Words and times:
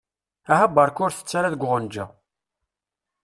Aha 0.51 0.65
beṛka 0.75 0.99
ur 1.05 1.11
tett 1.13 1.37
ara 1.39 1.53
deg 1.53 1.63
uɣenǧa. 1.65 2.05